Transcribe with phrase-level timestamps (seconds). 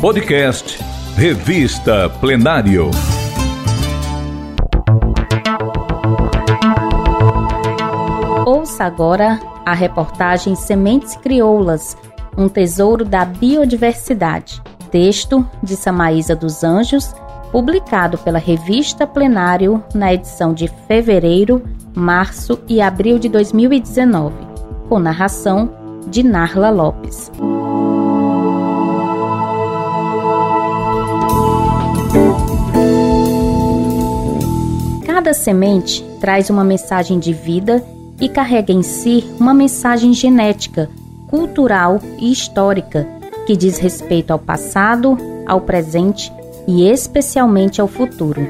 [0.00, 0.78] Podcast
[1.16, 2.88] Revista Plenário.
[8.46, 11.96] Ouça agora a reportagem Sementes Crioulas,
[12.36, 14.62] um tesouro da biodiversidade.
[14.88, 17.12] Texto de Samaísa dos Anjos,
[17.50, 21.60] publicado pela revista Plenário na edição de fevereiro,
[21.92, 24.32] março e abril de 2019,
[24.88, 25.68] com narração
[26.06, 27.32] de Narla Lopes.
[35.28, 37.84] Cada semente traz uma mensagem de vida
[38.18, 40.88] e carrega em si uma mensagem genética,
[41.28, 43.06] cultural e histórica
[43.46, 46.32] que diz respeito ao passado, ao presente
[46.66, 48.40] e especialmente ao futuro.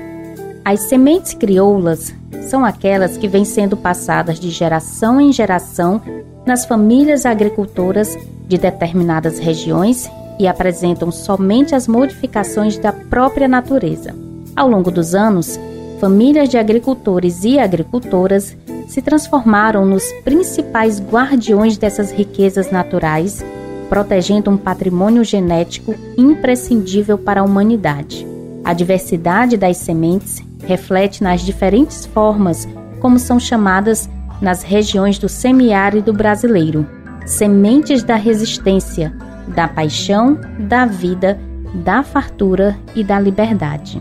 [0.64, 6.00] As sementes crioulas são aquelas que vêm sendo passadas de geração em geração
[6.46, 14.14] nas famílias agricultoras de determinadas regiões e apresentam somente as modificações da própria natureza.
[14.54, 15.58] Ao longo dos anos,
[16.00, 23.44] famílias de agricultores e agricultoras se transformaram nos principais guardiões dessas riquezas naturais
[23.88, 28.26] protegendo um patrimônio genético imprescindível para a humanidade.
[28.64, 32.68] A diversidade das sementes reflete nas diferentes formas
[33.00, 34.08] como são chamadas
[34.42, 36.86] nas regiões do semiárido brasileiro:
[37.24, 39.12] sementes da resistência,
[39.48, 41.38] da paixão, da vida,
[41.74, 44.00] da fartura e da liberdade.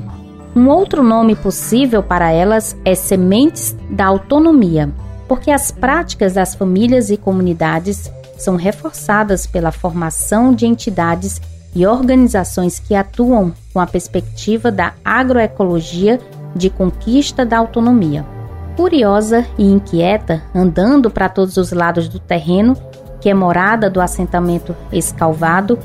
[0.58, 4.90] Um outro nome possível para elas é sementes da autonomia,
[5.28, 11.40] porque as práticas das famílias e comunidades são reforçadas pela formação de entidades
[11.76, 16.20] e organizações que atuam com a perspectiva da agroecologia
[16.56, 18.26] de conquista da autonomia.
[18.76, 22.76] Curiosa e inquieta, andando para todos os lados do terreno,
[23.22, 25.78] que é morada do assentamento Escalvado,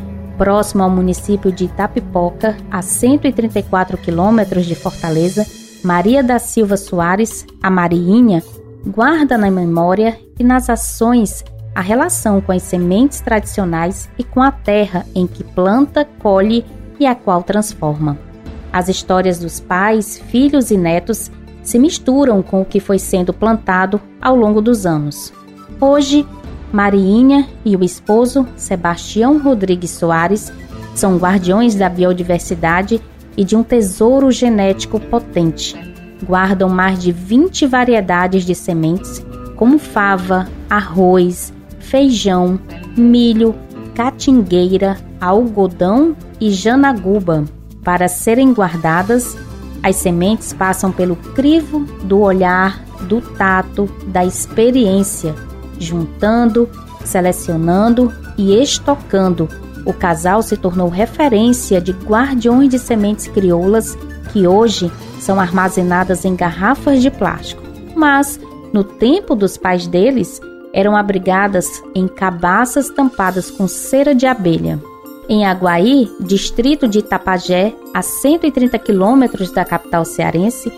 [0.42, 5.46] próximo ao município de Itapipoca, a 134 quilômetros de Fortaleza,
[5.84, 8.42] Maria da Silva Soares, a Mariinha,
[8.84, 11.44] guarda na memória e nas ações
[11.77, 16.67] a relação com as sementes tradicionais e com a terra em que planta, colhe
[16.98, 18.18] e a qual transforma.
[18.72, 21.30] As histórias dos pais, filhos e netos
[21.62, 25.33] se misturam com o que foi sendo plantado ao longo dos anos.
[25.80, 26.27] Hoje,
[26.72, 30.50] Mariinha e o esposo, Sebastião Rodrigues Soares,
[30.94, 33.00] são guardiões da biodiversidade
[33.36, 35.74] e de um tesouro genético potente.
[36.24, 39.24] Guardam mais de 20 variedades de sementes,
[39.56, 42.58] como fava, arroz, feijão,
[42.96, 43.55] milho,
[43.94, 47.44] catingueira, algodão e janaguba.
[47.84, 49.36] Para serem guardadas,
[49.82, 55.34] as sementes passam pelo crivo do olhar, do tato, da experiência,
[55.82, 56.68] juntando,
[57.04, 59.48] selecionando e estocando.
[59.84, 63.96] O casal se tornou referência de guardiões de sementes crioulas
[64.32, 67.62] que hoje são armazenadas em garrafas de plástico.
[67.94, 68.40] Mas,
[68.72, 70.40] no tempo dos pais deles,
[70.72, 74.80] eram abrigadas em cabaças tampadas com cera de abelha.
[75.28, 80.72] Em Aguaí, distrito de Itapajé, a 130 quilômetros da capital cearense,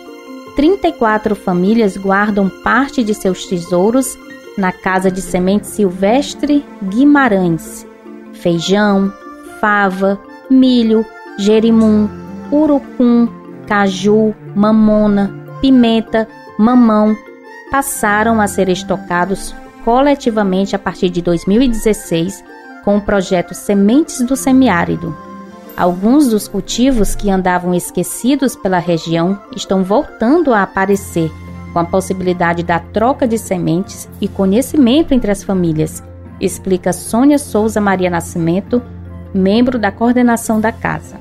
[0.55, 4.17] 34 famílias guardam parte de seus tesouros
[4.57, 7.85] na Casa de Semente Silvestre Guimarães.
[8.33, 9.11] Feijão,
[9.59, 11.05] fava, milho,
[11.37, 12.09] jerimum,
[12.51, 13.27] urucum,
[13.67, 16.27] caju, mamona, pimenta,
[16.57, 17.15] mamão
[17.71, 22.43] passaram a ser estocados coletivamente a partir de 2016
[22.83, 25.15] com o projeto Sementes do Semiárido.
[25.75, 31.29] Alguns dos cultivos que andavam esquecidos pela região estão voltando a aparecer,
[31.75, 36.01] com a possibilidade da troca de sementes e conhecimento entre as famílias,
[36.39, 38.81] explica Sônia Souza Maria Nascimento,
[39.33, 41.17] membro da coordenação da casa.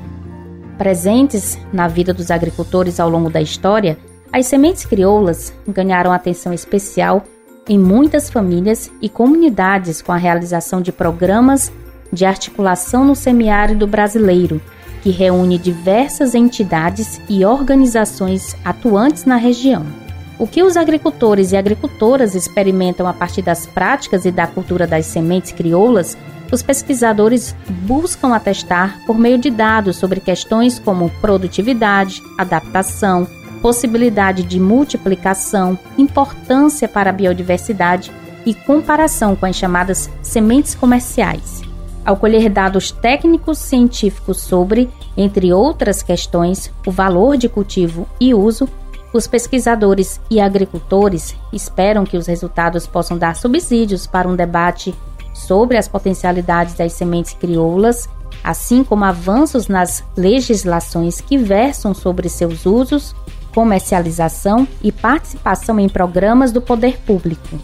[0.79, 3.99] Presentes na vida dos agricultores ao longo da história,
[4.33, 7.25] as sementes crioulas ganharam atenção especial
[7.69, 11.73] em muitas famílias e comunidades com a realização de programas
[12.13, 14.63] de articulação no semiárido brasileiro,
[15.03, 20.04] que reúne diversas entidades e organizações atuantes na região.
[20.39, 25.07] O que os agricultores e agricultoras experimentam a partir das práticas e da cultura das
[25.07, 26.17] sementes crioulas,
[26.51, 33.27] os pesquisadores buscam atestar por meio de dados sobre questões como produtividade, adaptação,
[33.63, 38.13] possibilidade de multiplicação, importância para a biodiversidade
[38.45, 41.63] e comparação com as chamadas sementes comerciais.
[42.05, 48.69] Ao colher dados técnicos científicos sobre, entre outras questões, o valor de cultivo e uso,
[49.15, 54.95] os pesquisadores e agricultores esperam que os resultados possam dar subsídios para um debate
[55.33, 58.09] sobre as potencialidades das sementes crioulas
[58.43, 63.15] assim como avanços nas legislações que versam sobre seus usos,
[63.55, 67.59] comercialização e participação em programas do poder público.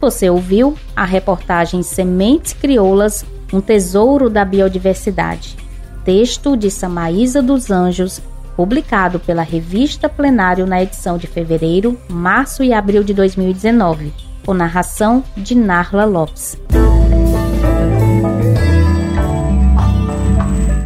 [0.00, 5.63] Você ouviu a reportagem Sementes Crioulas, um tesouro da biodiversidade.
[6.04, 8.20] Texto de Samaísa dos Anjos,
[8.54, 14.12] publicado pela Revista Plenário na edição de fevereiro, março e abril de 2019,
[14.44, 16.58] com narração de Narla Lopes.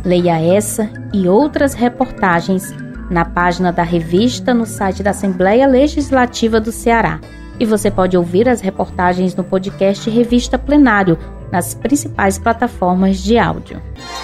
[0.05, 2.73] Leia essa e outras reportagens
[3.11, 7.21] na página da revista no site da Assembleia Legislativa do Ceará.
[7.59, 11.19] E você pode ouvir as reportagens no podcast Revista Plenário,
[11.51, 13.83] nas principais plataformas de áudio.